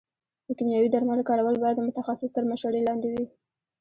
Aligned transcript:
د 0.47 0.49
کيمياوي 0.57 0.89
درملو 0.91 1.27
کارول 1.29 1.55
باید 1.63 1.75
د 1.77 1.81
متخصص 1.87 2.29
تر 2.33 2.43
مشورې 2.51 2.81
لاندې 2.87 3.07
وي. 3.13 3.25